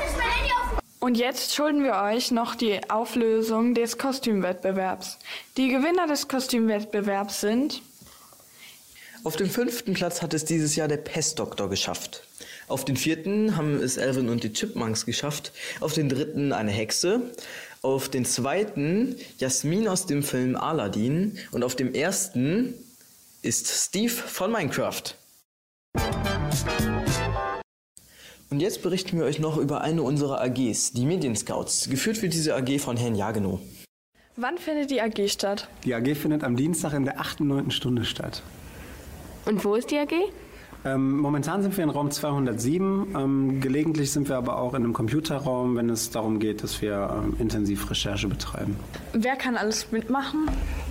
Und 1.05 1.19
jetzt 1.19 1.55
schulden 1.55 1.85
wir 1.85 1.97
euch 1.97 2.31
noch 2.31 2.55
die 2.55 2.81
Auflösung 2.89 3.75
des 3.75 3.99
Kostümwettbewerbs. 3.99 5.19
Die 5.59 5.69
Gewinner 5.69 6.07
des 6.07 6.29
Kostümwettbewerbs 6.29 7.43
sind 7.43 7.83
Auf 9.23 9.37
dem 9.37 9.51
fünften 9.51 9.93
Platz 9.93 10.23
hat 10.23 10.33
es 10.33 10.47
dieses 10.47 10.77
Jahr 10.77 10.89
der 10.89 10.97
Pestdoktor 10.97 11.69
geschafft. 11.69 12.27
Auf 12.69 12.87
den 12.87 12.97
vierten 12.97 13.55
haben 13.59 13.83
es 13.83 13.99
Alvin 13.99 14.31
und 14.31 14.45
die 14.45 14.55
Chipmunks 14.55 15.05
geschafft. 15.05 15.53
Auf 15.81 15.93
den 15.93 16.09
dritten 16.09 16.55
eine 16.55 16.71
Hexe. 16.71 17.21
Auf 17.83 18.09
den 18.09 18.25
zweiten 18.25 19.17
Jasmin 19.37 19.89
aus 19.89 20.07
dem 20.07 20.23
Film 20.23 20.57
Aladdin. 20.57 21.39
Und 21.51 21.65
auf 21.65 21.77
dem 21.77 21.93
ersten 21.93 22.73
ist 23.43 23.69
Steve 23.69 24.09
von 24.09 24.51
Minecraft. 24.51 25.03
Und 28.55 28.61
jetzt 28.61 28.83
berichten 28.83 29.19
wir 29.19 29.25
euch 29.25 29.41
noch 29.41 29.57
über 29.57 29.81
eine 29.81 30.05
unserer 30.05 30.41
AGs, 30.41 30.93
die 30.93 31.07
Medienscouts. 31.07 31.91
Geführt 31.91 32.23
wird 32.23 32.35
diese 32.35 32.55
AG 32.55 32.79
von 32.79 32.97
Herrn 32.97 33.17
Jagenow. 33.17 33.59
Wann 34.37 34.59
findet 34.59 34.93
die 34.93 35.01
AG 35.01 35.29
statt? 35.29 35.67
Die 35.83 35.93
AG 35.93 36.15
findet 36.15 36.45
am 36.45 36.55
Dienstag 36.55 36.93
in 36.93 37.05
der 37.05 37.19
8. 37.19 37.41
und 37.41 37.49
9. 37.49 37.71
Stunde 37.73 38.05
statt. 38.05 38.45
Und 39.45 39.65
wo 39.65 39.75
ist 39.75 39.91
die 39.91 39.99
AG? 39.99 40.13
Ähm, 40.85 41.19
momentan 41.19 41.63
sind 41.63 41.77
wir 41.77 41.83
in 41.83 41.91
Raum 41.91 42.13
207. 42.13 43.17
Ähm, 43.17 43.61
gelegentlich 43.61 44.13
sind 44.13 44.29
wir 44.29 44.37
aber 44.37 44.59
auch 44.59 44.75
in 44.75 44.85
einem 44.85 44.93
Computerraum, 44.93 45.75
wenn 45.75 45.91
es 45.91 46.11
darum 46.11 46.39
geht, 46.39 46.63
dass 46.63 46.81
wir 46.81 47.23
ähm, 47.25 47.35
intensiv 47.41 47.91
Recherche 47.91 48.29
betreiben. 48.29 48.77
Wer 49.15 49.35
kann 49.35 49.57
alles 49.57 49.91
mitmachen? 49.91 50.49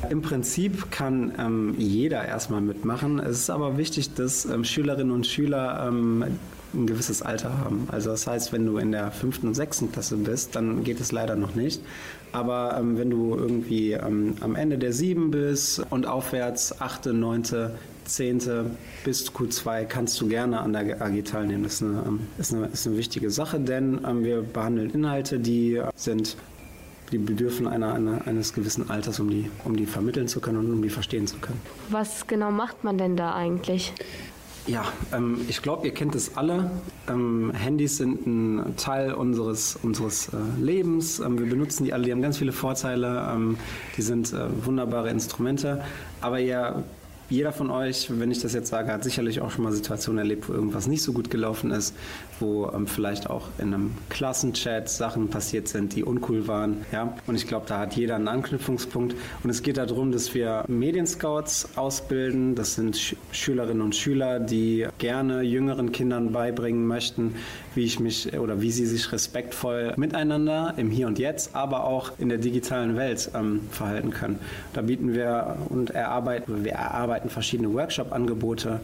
Im 0.09 0.21
Prinzip 0.21 0.91
kann 0.91 1.31
ähm, 1.39 1.75
jeder 1.77 2.25
erstmal 2.25 2.59
mitmachen. 2.59 3.19
Es 3.19 3.39
ist 3.39 3.49
aber 3.49 3.77
wichtig, 3.77 4.15
dass 4.15 4.43
ähm, 4.43 4.65
Schülerinnen 4.65 5.11
und 5.13 5.25
Schüler 5.25 5.87
ähm, 5.87 6.25
ein 6.73 6.87
gewisses 6.87 7.21
Alter 7.21 7.57
haben. 7.57 7.87
Also 7.91 8.09
das 8.09 8.27
heißt, 8.27 8.53
wenn 8.53 8.65
du 8.65 8.77
in 8.77 8.91
der 8.91 9.11
fünften 9.11 9.47
und 9.47 9.53
sechsten 9.53 9.91
Klasse 9.91 10.17
bist, 10.17 10.55
dann 10.55 10.83
geht 10.83 10.99
es 10.99 11.11
leider 11.11 11.35
noch 11.35 11.55
nicht. 11.55 11.81
Aber 12.31 12.75
ähm, 12.79 12.97
wenn 12.97 13.09
du 13.09 13.35
irgendwie 13.35 13.91
ähm, 13.93 14.35
am 14.41 14.55
Ende 14.55 14.77
der 14.77 14.93
sieben 14.93 15.31
bist 15.31 15.81
und 15.89 16.07
aufwärts, 16.07 16.81
achte, 16.81 17.13
neunte, 17.13 17.75
zehnte 18.05 18.71
bis 19.05 19.31
Q2 19.31 19.85
kannst 19.85 20.19
du 20.19 20.27
gerne 20.27 20.59
an 20.59 20.73
der 20.73 21.01
AG 21.01 21.23
teilnehmen. 21.23 21.63
Das 21.63 21.75
ist 21.75 21.83
eine, 21.83 22.03
ähm, 22.07 22.19
ist 22.37 22.53
eine, 22.53 22.67
ist 22.67 22.87
eine 22.87 22.97
wichtige 22.97 23.29
Sache, 23.29 23.59
denn 23.59 24.01
ähm, 24.05 24.23
wir 24.23 24.41
behandeln 24.41 24.89
Inhalte, 24.89 25.39
die 25.39 25.81
sind 25.95 26.37
die 27.11 27.19
bedürfen 27.19 27.67
einer, 27.67 27.93
einer, 27.93 28.25
eines 28.25 28.53
gewissen 28.53 28.89
Alters, 28.89 29.19
um 29.19 29.29
die, 29.29 29.49
um 29.65 29.77
die 29.77 29.85
vermitteln 29.85 30.27
zu 30.27 30.41
können 30.41 30.57
und 30.57 30.71
um 30.71 30.81
die 30.81 30.89
verstehen 30.89 31.27
zu 31.27 31.37
können. 31.37 31.61
Was 31.89 32.25
genau 32.25 32.49
macht 32.49 32.83
man 32.83 32.97
denn 32.97 33.15
da 33.15 33.35
eigentlich? 33.35 33.93
Ja, 34.65 34.85
ähm, 35.13 35.41
ich 35.49 35.61
glaube, 35.61 35.85
ihr 35.87 35.93
kennt 35.93 36.15
es 36.15 36.37
alle. 36.37 36.71
Ähm, 37.09 37.51
Handys 37.53 37.97
sind 37.97 38.25
ein 38.25 38.75
Teil 38.77 39.13
unseres, 39.13 39.77
unseres 39.81 40.29
äh, 40.29 40.37
Lebens. 40.61 41.19
Ähm, 41.19 41.37
wir 41.37 41.49
benutzen 41.49 41.83
die 41.83 41.91
alle, 41.91 42.05
die 42.05 42.11
haben 42.13 42.21
ganz 42.21 42.37
viele 42.37 42.53
Vorteile. 42.53 43.29
Ähm, 43.33 43.57
die 43.97 44.01
sind 44.01 44.31
äh, 44.31 44.65
wunderbare 44.65 45.09
Instrumente. 45.09 45.83
Aber 46.21 46.39
ihr 46.39 46.83
jeder 47.33 47.51
von 47.51 47.71
euch, 47.71 48.07
wenn 48.19 48.29
ich 48.29 48.41
das 48.41 48.53
jetzt 48.53 48.69
sage, 48.69 48.91
hat 48.91 49.03
sicherlich 49.03 49.41
auch 49.41 49.49
schon 49.49 49.63
mal 49.63 49.73
Situationen 49.73 50.19
erlebt, 50.19 50.47
wo 50.47 50.53
irgendwas 50.53 50.85
nicht 50.85 51.01
so 51.01 51.13
gut 51.13 51.31
gelaufen 51.31 51.71
ist, 51.71 51.95
wo 52.39 52.69
ähm, 52.69 52.85
vielleicht 52.85 53.27
auch 53.27 53.47
in 53.57 53.73
einem 53.73 53.91
Klassenchat 54.09 54.87
Sachen 54.87 55.29
passiert 55.29 55.67
sind, 55.67 55.95
die 55.95 56.03
uncool 56.03 56.47
waren. 56.47 56.85
Ja? 56.91 57.15
Und 57.25 57.35
ich 57.35 57.47
glaube, 57.47 57.65
da 57.67 57.79
hat 57.79 57.95
jeder 57.95 58.15
einen 58.15 58.27
Anknüpfungspunkt. 58.27 59.15
Und 59.43 59.49
es 59.49 59.63
geht 59.63 59.77
darum, 59.77 60.11
dass 60.11 60.35
wir 60.35 60.63
Medienscouts 60.67 61.69
ausbilden. 61.75 62.53
Das 62.53 62.75
sind 62.75 62.97
Sch 62.97 63.15
Schülerinnen 63.31 63.81
und 63.81 63.95
Schüler, 63.95 64.39
die 64.39 64.87
gerne 64.99 65.41
jüngeren 65.41 65.91
Kindern 65.91 66.31
beibringen 66.31 66.85
möchten, 66.85 67.35
wie 67.73 67.83
ich 67.83 67.99
mich 67.99 68.37
oder 68.37 68.61
wie 68.61 68.71
sie 68.71 68.85
sich 68.85 69.11
respektvoll 69.11 69.93
miteinander 69.97 70.75
im 70.77 70.91
Hier 70.91 71.07
und 71.07 71.17
Jetzt, 71.17 71.55
aber 71.55 71.85
auch 71.85 72.11
in 72.19 72.29
der 72.29 72.37
digitalen 72.37 72.95
Welt 72.95 73.31
ähm, 73.33 73.61
verhalten 73.71 74.11
können. 74.11 74.39
Da 74.73 74.81
bieten 74.81 75.13
wir 75.13 75.57
und 75.69 75.89
erarbeiten, 75.89 76.63
wir 76.63 76.73
erarbeiten 76.73 77.22
verschiedene 77.29 77.73
Workshop-Angebote 77.73 78.79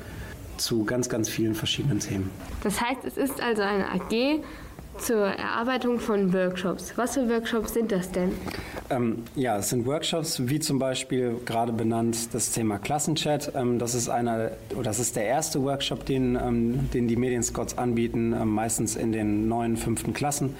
zu 0.57 0.83
ganz, 0.83 1.09
ganz 1.09 1.29
vielen 1.29 1.55
verschiedenen 1.55 1.99
Themen. 1.99 2.29
Das 2.63 2.81
heißt, 2.81 3.05
es 3.05 3.17
ist 3.17 3.41
also 3.41 3.61
eine 3.61 3.89
AG 3.91 4.41
zur 4.97 5.25
Erarbeitung 5.25 5.99
von 5.99 6.33
Workshops. 6.33 6.93
Was 6.97 7.13
für 7.13 7.29
Workshops 7.29 7.73
sind 7.73 7.91
das 7.91 8.11
denn? 8.11 8.33
Ähm, 8.91 9.23
ja, 9.35 9.57
es 9.57 9.69
sind 9.69 9.85
Workshops, 9.85 10.47
wie 10.47 10.59
zum 10.59 10.79
Beispiel 10.79 11.35
gerade 11.45 11.71
benannt 11.71 12.33
das 12.33 12.51
Thema 12.51 12.79
Klassenchat. 12.79 13.51
Ähm, 13.55 13.77
das 13.77 13.93
ist 13.93 14.09
einer, 14.09 14.51
oder 14.73 14.83
das 14.83 14.99
ist 14.99 15.15
der 15.15 15.25
erste 15.25 15.61
Workshop, 15.61 16.05
den, 16.05 16.35
ähm, 16.35 16.89
den 16.91 17.07
die 17.07 17.15
Medienscots 17.15 17.77
anbieten, 17.77 18.33
ähm, 18.33 18.49
meistens 18.49 18.95
in 18.95 19.11
den 19.11 19.47
neuen, 19.47 19.77
fünften 19.77 20.13
Klassen. 20.13 20.55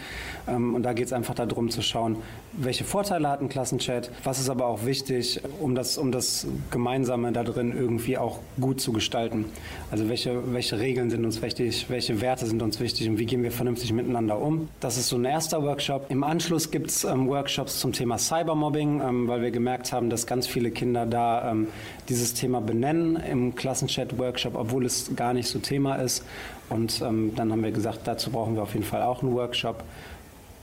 Ähm, 0.48 0.76
und 0.76 0.84
da 0.84 0.94
geht 0.94 1.08
es 1.08 1.14
einfach 1.14 1.34
darum 1.34 1.72
zu 1.72 1.82
schauen, 1.82 2.18
welche 2.54 2.84
Vorteile 2.84 3.30
hat 3.30 3.42
ein 3.42 3.50
Klassenchat, 3.50 4.12
was 4.24 4.40
ist 4.40 4.50
aber 4.50 4.68
auch 4.68 4.86
wichtig, 4.86 5.42
um 5.60 5.74
das, 5.74 5.98
um 5.98 6.12
das 6.12 6.46
Gemeinsame 6.70 7.32
da 7.32 7.44
drin 7.44 7.74
irgendwie 7.76 8.18
auch 8.18 8.40
gut 8.62 8.80
zu 8.80 8.94
gestalten. 8.94 9.46
Also 9.90 10.08
welche, 10.08 10.54
welche 10.54 10.80
Regeln 10.80 11.10
sind 11.10 11.26
uns 11.26 11.42
wichtig, 11.42 11.88
welche 11.90 12.22
Werte 12.22 12.46
sind 12.46 12.62
uns 12.62 12.80
wichtig 12.80 13.10
und 13.10 13.18
wie 13.18 13.26
gehen 13.26 13.42
wir 13.42 13.52
vernünftig 13.52 13.92
miteinander 13.92 14.40
um. 14.40 14.70
Das 14.80 14.98
ist 14.98 15.10
so 15.10 15.16
ein 15.16 15.26
erster 15.26 15.64
Workshop. 15.64 16.06
Im 16.10 16.24
Anschluss 16.24 16.70
gibt 16.70 16.90
es 16.92 17.04
ähm, 17.04 17.28
Workshops 17.28 17.80
zum 17.80 17.92
Thema 17.92 18.19
Cybermobbing, 18.20 19.02
ähm, 19.02 19.28
weil 19.28 19.42
wir 19.42 19.52
gemerkt 19.52 19.92
haben, 19.92 20.10
dass 20.10 20.28
ganz 20.28 20.46
viele 20.46 20.72
Kinder 20.72 21.06
da 21.06 21.52
ähm, 21.52 21.68
dieses 22.08 22.34
Thema 22.34 22.62
benennen 22.62 23.16
im 23.16 23.56
Klassenchat-Workshop, 23.56 24.56
obwohl 24.56 24.86
es 24.86 25.16
gar 25.16 25.34
nicht 25.34 25.48
so 25.48 25.60
Thema 25.60 25.96
ist. 25.96 26.24
Und 26.70 27.02
ähm, 27.02 27.34
dann 27.36 27.52
haben 27.52 27.64
wir 27.64 27.72
gesagt, 27.72 28.02
dazu 28.04 28.30
brauchen 28.32 28.56
wir 28.56 28.64
auf 28.64 28.74
jeden 28.74 28.86
Fall 28.86 29.02
auch 29.02 29.24
einen 29.24 29.34
Workshop. 29.34 29.84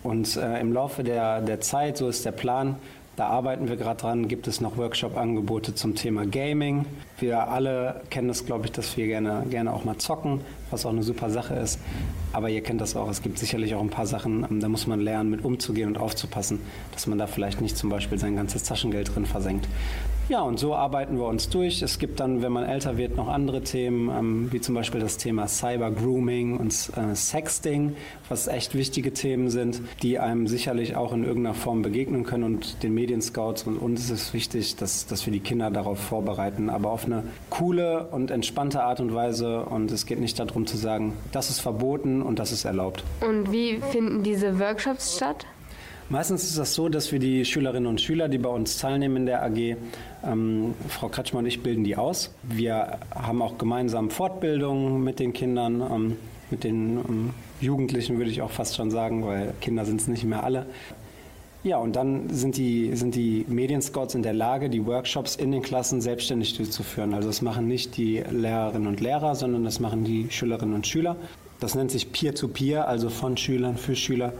Und 0.02 0.36
äh, 0.36 0.60
im 0.60 0.72
Laufe 0.72 1.02
der, 1.02 1.40
der 1.40 1.60
Zeit, 1.60 1.96
so 1.96 2.08
ist 2.08 2.24
der 2.24 2.32
Plan, 2.32 2.76
da 3.16 3.28
arbeiten 3.28 3.68
wir 3.68 3.76
gerade 3.76 4.00
dran, 4.00 4.28
gibt 4.28 4.46
es 4.46 4.60
noch 4.60 4.76
Workshop-Angebote 4.76 5.74
zum 5.74 5.94
Thema 5.94 6.26
Gaming. 6.26 6.84
Wir 7.18 7.48
alle 7.48 8.02
kennen 8.10 8.28
das, 8.28 8.44
glaube 8.44 8.66
ich, 8.66 8.72
dass 8.72 8.96
wir 8.96 9.06
gerne, 9.06 9.44
gerne 9.48 9.72
auch 9.72 9.84
mal 9.84 9.96
zocken, 9.96 10.42
was 10.70 10.84
auch 10.84 10.90
eine 10.90 11.02
super 11.02 11.30
Sache 11.30 11.54
ist. 11.54 11.78
Aber 12.32 12.50
ihr 12.50 12.62
kennt 12.62 12.80
das 12.82 12.94
auch, 12.94 13.08
es 13.08 13.22
gibt 13.22 13.38
sicherlich 13.38 13.74
auch 13.74 13.80
ein 13.80 13.88
paar 13.88 14.06
Sachen, 14.06 14.44
ähm, 14.50 14.60
da 14.60 14.68
muss 14.68 14.86
man 14.86 15.00
lernen, 15.00 15.30
mit 15.30 15.44
umzugehen 15.44 15.88
und 15.88 15.98
aufzupassen, 15.98 16.60
dass 16.92 17.06
man 17.06 17.18
da 17.18 17.26
vielleicht 17.26 17.62
nicht 17.62 17.78
zum 17.78 17.88
Beispiel 17.88 18.18
sein 18.18 18.36
ganzes 18.36 18.64
Taschengeld 18.64 19.14
drin 19.14 19.24
versenkt. 19.24 19.66
Ja, 20.28 20.40
und 20.40 20.58
so 20.58 20.74
arbeiten 20.74 21.18
wir 21.18 21.26
uns 21.26 21.50
durch. 21.50 21.82
Es 21.82 22.00
gibt 22.00 22.18
dann, 22.18 22.42
wenn 22.42 22.50
man 22.50 22.64
älter 22.64 22.98
wird, 22.98 23.14
noch 23.14 23.28
andere 23.28 23.62
Themen, 23.62 24.10
ähm, 24.10 24.48
wie 24.50 24.60
zum 24.60 24.74
Beispiel 24.74 25.00
das 25.00 25.18
Thema 25.18 25.46
Cyber 25.46 25.92
Grooming 25.92 26.56
und 26.56 26.72
äh, 26.96 27.14
Sexting, 27.14 27.94
was 28.28 28.48
echt 28.48 28.74
wichtige 28.74 29.12
Themen 29.12 29.50
sind, 29.50 29.80
die 30.02 30.18
einem 30.18 30.48
sicherlich 30.48 30.96
auch 30.96 31.12
in 31.12 31.22
irgendeiner 31.22 31.54
Form 31.54 31.82
begegnen 31.82 32.24
können. 32.24 32.42
Und 32.42 32.82
den 32.82 32.92
Medienscouts 32.92 33.62
und 33.68 33.78
uns 33.78 34.06
ist 34.06 34.10
es 34.10 34.34
wichtig, 34.34 34.74
dass, 34.74 35.06
dass 35.06 35.26
wir 35.26 35.32
die 35.32 35.38
Kinder 35.38 35.70
darauf 35.70 36.00
vorbereiten, 36.00 36.70
aber 36.70 36.90
auf 36.90 37.05
eine 37.06 37.24
coole 37.50 38.06
und 38.10 38.30
entspannte 38.30 38.82
Art 38.82 39.00
und 39.00 39.14
Weise. 39.14 39.60
Und 39.60 39.90
es 39.90 40.06
geht 40.06 40.20
nicht 40.20 40.38
darum 40.38 40.66
zu 40.66 40.76
sagen, 40.76 41.14
das 41.32 41.50
ist 41.50 41.60
verboten 41.60 42.22
und 42.22 42.38
das 42.38 42.52
ist 42.52 42.64
erlaubt. 42.64 43.04
Und 43.20 43.50
wie 43.52 43.80
finden 43.90 44.22
diese 44.22 44.58
Workshops 44.58 45.16
statt? 45.16 45.46
Meistens 46.08 46.44
ist 46.44 46.56
das 46.56 46.74
so, 46.74 46.88
dass 46.88 47.10
wir 47.10 47.18
die 47.18 47.44
Schülerinnen 47.44 47.88
und 47.88 48.00
Schüler, 48.00 48.28
die 48.28 48.38
bei 48.38 48.48
uns 48.48 48.78
teilnehmen 48.78 49.16
in 49.16 49.26
der 49.26 49.42
AG, 49.42 49.76
ähm, 50.24 50.74
Frau 50.88 51.08
Kretschmer 51.08 51.40
und 51.40 51.46
ich 51.46 51.64
bilden 51.64 51.82
die 51.82 51.96
aus. 51.96 52.32
Wir 52.44 52.98
haben 53.12 53.42
auch 53.42 53.58
gemeinsam 53.58 54.10
Fortbildungen 54.10 55.02
mit 55.02 55.18
den 55.18 55.32
Kindern, 55.32 55.80
ähm, 55.80 56.16
mit 56.50 56.62
den 56.62 56.98
ähm, 56.98 57.30
Jugendlichen 57.60 58.18
würde 58.18 58.30
ich 58.30 58.40
auch 58.40 58.52
fast 58.52 58.76
schon 58.76 58.92
sagen, 58.92 59.26
weil 59.26 59.52
Kinder 59.60 59.84
sind 59.84 60.00
es 60.00 60.06
nicht 60.06 60.22
mehr 60.22 60.44
alle. 60.44 60.66
Ja, 61.66 61.78
und 61.78 61.96
dann 61.96 62.30
sind 62.30 62.58
die, 62.58 62.94
sind 62.94 63.16
die 63.16 63.44
Medienscouts 63.48 64.14
in 64.14 64.22
der 64.22 64.34
Lage, 64.34 64.70
die 64.70 64.86
Workshops 64.86 65.34
in 65.34 65.50
den 65.50 65.62
Klassen 65.62 66.00
selbstständig 66.00 66.56
durchzuführen. 66.56 67.12
Also 67.12 67.26
das 67.26 67.42
machen 67.42 67.66
nicht 67.66 67.96
die 67.96 68.22
Lehrerinnen 68.30 68.86
und 68.86 69.00
Lehrer, 69.00 69.34
sondern 69.34 69.64
das 69.64 69.80
machen 69.80 70.04
die 70.04 70.28
Schülerinnen 70.30 70.76
und 70.76 70.86
Schüler. 70.86 71.16
Das 71.58 71.74
nennt 71.74 71.90
sich 71.90 72.12
Peer-to-Peer, 72.12 72.82
-Peer, 72.82 72.86
also 72.86 73.10
von 73.10 73.36
Schülern 73.36 73.76
für 73.78 73.96
Schüler. 73.96 74.32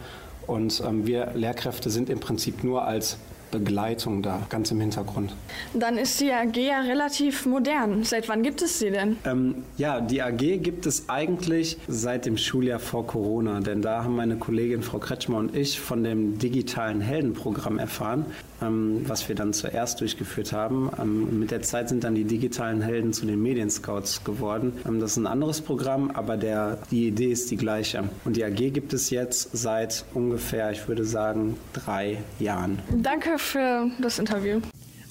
Und 0.46 0.80
ähm, 0.86 1.08
wir 1.08 1.32
Lehrkräfte 1.34 1.90
sind 1.90 2.10
im 2.10 2.20
Prinzip 2.20 2.62
nur 2.62 2.84
als 2.84 3.16
Begleitung 3.58 4.22
da, 4.22 4.42
ganz 4.48 4.70
im 4.70 4.80
Hintergrund. 4.80 5.34
Dann 5.74 5.96
ist 5.96 6.20
die 6.20 6.32
AG 6.32 6.56
ja 6.56 6.80
relativ 6.80 7.46
modern. 7.46 8.04
Seit 8.04 8.28
wann 8.28 8.42
gibt 8.42 8.62
es 8.62 8.78
sie 8.78 8.90
denn? 8.90 9.16
Ähm, 9.24 9.64
ja, 9.76 10.00
die 10.00 10.22
AG 10.22 10.36
gibt 10.36 10.86
es 10.86 11.08
eigentlich 11.08 11.78
seit 11.88 12.26
dem 12.26 12.36
Schuljahr 12.36 12.78
vor 12.78 13.06
Corona, 13.06 13.60
denn 13.60 13.82
da 13.82 14.04
haben 14.04 14.16
meine 14.16 14.36
Kollegin 14.36 14.82
Frau 14.82 14.98
Kretschmer 14.98 15.38
und 15.38 15.56
ich 15.56 15.80
von 15.80 16.04
dem 16.04 16.38
digitalen 16.38 17.00
Heldenprogramm 17.00 17.78
erfahren, 17.78 18.26
ähm, 18.62 19.04
was 19.06 19.28
wir 19.28 19.34
dann 19.34 19.52
zuerst 19.52 20.00
durchgeführt 20.00 20.52
haben. 20.52 20.90
Ähm, 21.00 21.40
mit 21.40 21.50
der 21.50 21.62
Zeit 21.62 21.88
sind 21.88 22.04
dann 22.04 22.14
die 22.14 22.24
digitalen 22.24 22.82
Helden 22.82 23.12
zu 23.12 23.26
den 23.26 23.42
Medienscouts 23.42 24.24
geworden. 24.24 24.72
Ähm, 24.86 25.00
das 25.00 25.12
ist 25.12 25.16
ein 25.18 25.26
anderes 25.26 25.60
Programm, 25.60 26.10
aber 26.10 26.36
der, 26.36 26.78
die 26.90 27.08
Idee 27.08 27.32
ist 27.32 27.50
die 27.50 27.56
gleiche. 27.56 28.04
Und 28.24 28.36
die 28.36 28.44
AG 28.44 28.72
gibt 28.72 28.92
es 28.92 29.10
jetzt 29.10 29.50
seit 29.52 30.04
ungefähr, 30.14 30.70
ich 30.70 30.86
würde 30.88 31.04
sagen, 31.04 31.56
drei 31.72 32.18
Jahren. 32.38 32.78
Danke 32.94 33.38
für 33.46 33.90
das 34.00 34.18
Interview. 34.18 34.60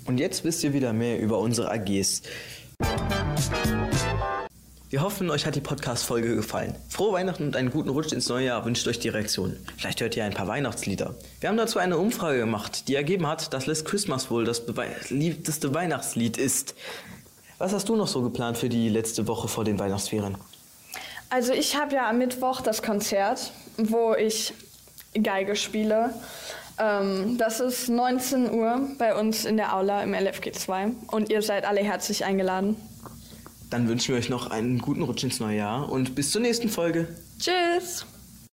Und 0.06 0.20
jetzt 0.20 0.44
wisst 0.44 0.64
ihr 0.64 0.74
wieder 0.74 0.94
mehr 0.94 1.20
über 1.20 1.40
unsere 1.40 1.72
AGs. 1.72 2.22
Wir 4.90 5.02
hoffen, 5.02 5.30
euch 5.32 5.46
hat 5.46 5.56
die 5.56 5.62
Podcast-Folge 5.62 6.36
gefallen. 6.36 6.76
Frohe 6.90 7.14
Weihnachten 7.14 7.44
und 7.44 7.56
einen 7.56 7.72
guten 7.72 7.90
Rutsch 7.90 8.14
ins 8.14 8.30
neue 8.30 8.46
Jahr 8.46 8.64
wünscht 8.66 8.88
euch 8.88 9.00
die 9.00 9.10
Reaktion. 9.10 9.58
Vielleicht 9.78 10.00
hört 10.00 10.16
ihr 10.16 10.24
ein 10.24 10.34
paar 10.34 10.48
Weihnachtslieder. 10.48 11.16
Wir 11.40 11.50
haben 11.50 11.58
dazu 11.58 11.80
eine 11.80 11.98
Umfrage 11.98 12.38
gemacht, 12.40 12.88
die 12.88 12.96
ergeben 12.96 13.28
hat, 13.28 13.52
dass 13.54 13.66
Last 13.66 13.86
Christmas 13.86 14.30
wohl 14.30 14.46
das 14.46 14.66
beliebteste 14.66 15.74
Weihnachtslied 15.74 16.38
ist. 16.38 16.76
Was 17.58 17.74
hast 17.74 17.90
du 17.90 17.96
noch 17.96 18.08
so 18.08 18.22
geplant 18.22 18.58
für 18.58 18.70
die 18.70 18.90
letzte 18.90 19.28
Woche 19.28 19.48
vor 19.48 19.64
den 19.64 19.80
Weihnachtsferien? 19.80 20.38
Also 21.30 21.52
ich 21.52 21.76
habe 21.76 21.96
ja 21.96 22.10
am 22.10 22.20
Mittwoch 22.20 22.62
das 22.62 22.84
Konzert, 22.84 23.52
wo 23.78 24.14
ich 24.14 24.54
Geige 25.22 25.56
spiele. 25.56 26.14
Ähm, 26.80 27.38
das 27.38 27.60
ist 27.60 27.90
19 27.90 28.52
Uhr 28.52 28.90
bei 28.98 29.16
uns 29.20 29.46
in 29.46 29.58
der 29.58 29.76
Aula 29.76 30.04
im 30.04 30.14
LFG 30.14 30.52
2 30.52 30.92
und 31.12 31.30
ihr 31.30 31.42
seid 31.42 31.66
alle 31.66 31.82
herzlich 31.82 32.26
eingeladen. 32.26 32.76
Dann 33.70 33.88
wünschen 33.88 34.14
wir 34.14 34.20
euch 34.20 34.30
noch 34.30 34.52
einen 34.52 34.80
guten 34.80 35.02
Rutsch 35.02 35.24
ins 35.24 35.40
neue 35.40 35.58
Jahr 35.58 35.92
und 35.92 36.16
bis 36.16 36.32
zur 36.32 36.42
nächsten 36.42 36.70
Folge. 36.70 37.08
Tschüss! 37.40 38.06